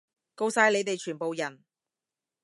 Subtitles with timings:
[0.35, 1.63] 吿晒你哋全部人！